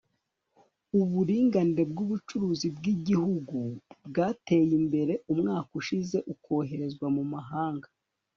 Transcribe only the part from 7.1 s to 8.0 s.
mu mahanga